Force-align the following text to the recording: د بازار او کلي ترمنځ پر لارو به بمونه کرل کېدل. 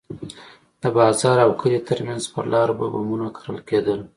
د 0.81 0.83
بازار 0.97 1.37
او 1.45 1.51
کلي 1.61 1.79
ترمنځ 1.89 2.23
پر 2.33 2.43
لارو 2.53 2.73
به 2.79 2.85
بمونه 2.93 3.27
کرل 3.37 3.57
کېدل. 3.69 3.99